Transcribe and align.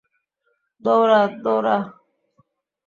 দৌড়া, 0.83 1.21
দৌড়া। 1.43 1.77